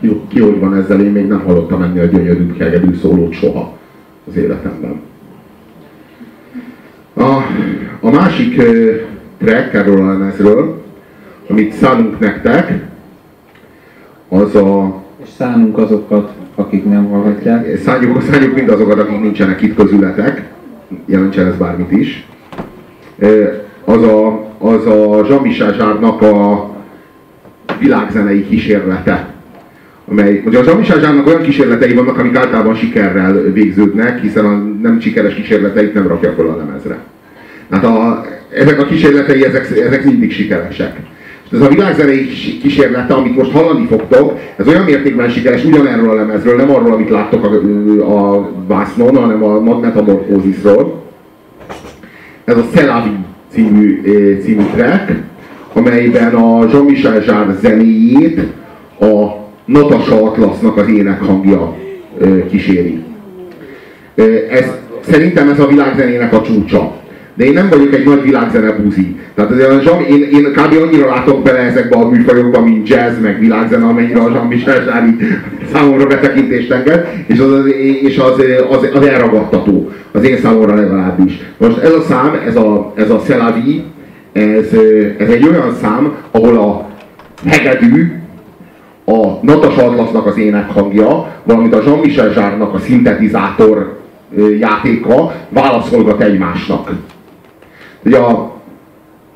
[0.00, 3.76] Ki, ki hogy van ezzel, én még nem hallottam ennél gyönyörű kegedű szólót soha
[4.28, 5.00] az életemben.
[7.14, 7.36] A,
[8.00, 8.54] a másik
[9.38, 10.82] track erről a lemezről,
[11.48, 12.84] amit szánunk nektek,
[14.28, 15.02] az a...
[15.22, 17.78] És szánunk azokat, akik nem hallhatják.
[17.78, 20.52] Szánjuk, szánjuk mindazokat, akik nincsenek itt közületek,
[21.04, 22.26] jelentsen ez bármit is.
[23.84, 26.68] Az a, az a Jean-Michel Zsárnak a
[27.78, 29.35] világzenei kísérlete.
[30.08, 35.00] Amely, ugye a Jean-Michel Zsárnak olyan kísérletei vannak, amik általában sikerrel végződnek, hiszen a nem
[35.00, 36.98] sikeres kísérleteit nem rakja fel a lemezre.
[37.70, 40.96] Hát a, ezek a kísérletei, ezek, ezek mindig sikeresek.
[41.44, 42.26] És ez a világzenei
[42.62, 47.10] kísérlete, amit most hallani fogtok, ez olyan mértékben sikeres, ugyanerről a lemezről, nem arról, amit
[47.10, 47.54] láttok a,
[48.14, 51.04] a vásznon, hanem a Metamorphosisról.
[52.44, 53.16] Ez a Szelavi
[53.52, 54.02] című,
[54.42, 55.12] című track,
[55.72, 58.40] amelyben a Jean-Michel Jarre zenéjét
[59.00, 61.76] a Natasha Atlasnak az énekhangja
[62.50, 63.04] kíséri.
[64.50, 67.04] Ez, szerintem ez a világzenének a csúcsa.
[67.34, 69.16] De én nem vagyok egy nagy világzene buzi.
[69.34, 70.82] Tehát azért, én, én kb.
[70.82, 75.14] annyira látok bele ezekbe a műfajokba, mint jazz, meg világzene, amennyire a Jean-Michel Jarre
[75.72, 77.66] számomra betekintést enged, és az, az,
[78.02, 81.38] és az, az, az elragadtató, az én számomra legalábbis.
[81.56, 83.82] Most ez a szám, ez a, ez a Szelavi,
[84.32, 84.70] ez,
[85.18, 86.88] ez egy olyan szám, ahol a
[87.48, 88.12] hegedű,
[89.06, 93.98] a Natasha Atlasnak az énekhangja, valamint a Jean-Michel Zsárnak a szintetizátor
[94.58, 96.90] játéka válaszolgat egymásnak.
[98.04, 98.30] Ugye a,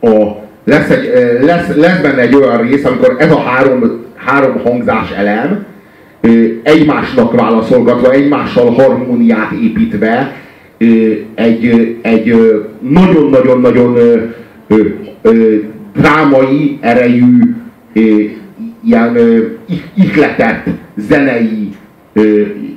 [0.00, 5.10] a, lesz, egy, lesz, lesz benne egy olyan rész, amikor ez a három, három hangzás
[5.10, 5.66] elem
[6.62, 10.32] egymásnak válaszolgatva, egymással harmóniát építve
[11.34, 12.40] egy
[12.80, 13.96] nagyon-nagyon-nagyon
[15.94, 17.54] drámai erejű
[18.86, 19.18] ilyen
[19.94, 21.68] ihletett zenei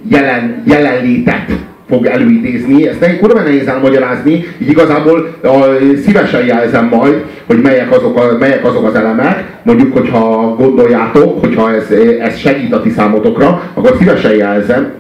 [0.10, 1.52] jelen, jelenlétet
[1.90, 2.88] fog előidézni.
[2.88, 5.64] Ezt nekem kurva nehéz elmagyarázni, így igazából a,
[6.06, 11.74] szívesen jelzem majd, hogy melyek azok, a, melyek azok az elemek, mondjuk, hogyha gondoljátok, hogyha
[11.74, 14.92] ez, ez segít a ti számotokra, akkor szívesen jelzem,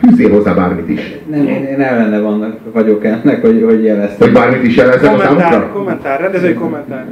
[0.00, 1.18] fűzzél hozzá bármit is.
[1.30, 4.28] Nem, én, én ellene vannak, vagyok ennek, hogy, hogy jeleztem.
[4.28, 5.70] Hogy bármit is jeleztem a számukra?
[5.72, 7.06] Kommentár, rendezői kommentár.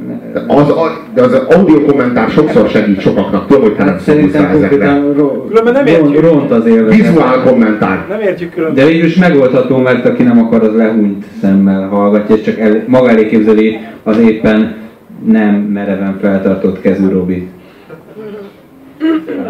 [0.46, 5.14] Az, a, de az audio kommentár sokszor segít sokaknak, tudom, hogy te nem Szerintem konkrétan
[5.48, 6.20] különben nem értjük.
[6.20, 7.00] Ront az élvezet.
[7.00, 8.04] Vizuál kommentár.
[8.08, 8.84] Nem értjük különben.
[8.84, 12.84] De így is megoldható, mert aki nem akar, az lehúnyt szemmel hallgatja, és csak el,
[12.86, 14.76] maga elé képzeli az éppen
[15.24, 17.48] nem mereven feltartott kezű Robit.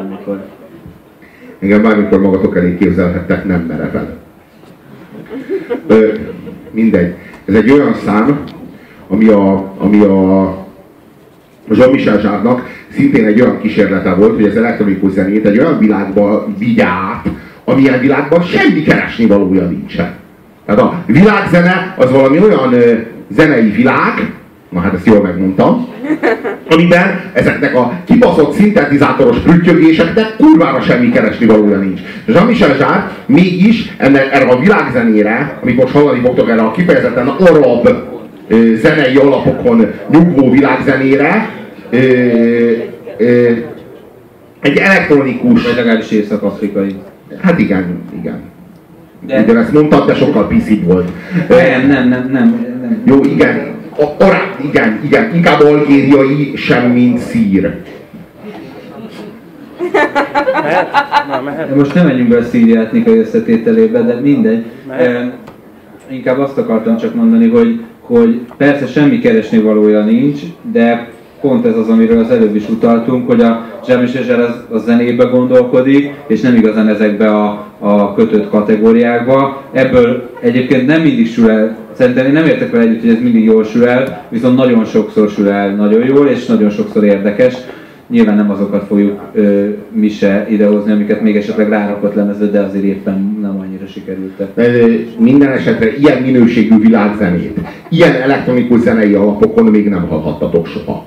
[0.08, 0.38] Amikor
[1.58, 4.16] Engem bármikor magatok elé képzelhettek, nem mereven.
[5.86, 6.14] Ö,
[6.70, 7.14] mindegy.
[7.44, 8.40] Ez egy olyan szám,
[9.08, 10.56] ami a, ami a
[11.70, 16.84] Jean-Michel Zsárnak szintén egy olyan kísérlete volt, hogy az elektronikus zenét egy olyan világba vigye
[16.84, 17.28] át,
[17.64, 20.14] amilyen világban semmi keresni valója nincsen.
[20.66, 22.94] Tehát a világzene az valami olyan ö,
[23.28, 24.32] zenei világ,
[24.68, 25.88] na hát ezt jól megmondtam,
[26.70, 32.00] amiben ezeknek a kibaszott szintetizátoros prüttyögéseknek kurvára semmi keresni valója nincs.
[32.26, 37.88] Jean-Michel Jarre mégis ennek, erre a világzenére, amit most hallani fogtok erre a kifejezetten arab
[38.48, 41.50] ö, zenei alapokon nyugvó világzenére,
[41.90, 41.98] ö,
[43.18, 43.50] ö,
[44.60, 45.62] egy elektronikus...
[45.62, 46.94] Vagy legalábbis észak-afrikai.
[47.42, 48.40] Hát igen, igen.
[49.26, 49.40] De...
[49.40, 51.10] Ugyanezt mondtad, de sokkal piszibb volt.
[51.48, 52.30] Nem, nem, nem, nem.
[52.80, 53.02] nem.
[53.04, 57.74] Jó, igen, Orá, igen, igen, inkább algériai sem, mint szír.
[60.62, 60.88] Mehet?
[61.28, 61.76] Na, mehet.
[61.76, 64.64] Most nem menjünk be a szíri etnikai összetételébe, de mindegy.
[64.90, 65.32] E,
[66.10, 70.40] inkább azt akartam csak mondani, hogy, hogy persze semmi keresni valója nincs,
[70.72, 71.08] de
[71.40, 75.24] pont ez az, amiről az előbb is utaltunk, hogy a Zsemis Ezser az a zenébe
[75.24, 79.62] gondolkodik, és nem igazán ezekbe a, a kötött kategóriákba.
[79.72, 83.44] Ebből egyébként nem mindig sül el, szerintem én nem értek vele együtt, hogy ez mindig
[83.44, 87.54] jól sül el, viszont nagyon sokszor sül el nagyon jól, és nagyon sokszor érdekes.
[88.08, 92.84] Nyilván nem azokat fogjuk ö, mi se idehozni, amiket még esetleg rárakott lemezre, de azért
[92.84, 94.48] éppen nem annyira sikerültek.
[95.18, 101.06] Minden esetre ilyen minőségű világzenét, ilyen elektronikus zenei alapokon még nem hallhattatok soha.